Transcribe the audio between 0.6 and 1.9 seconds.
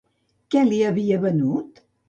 li havia venut?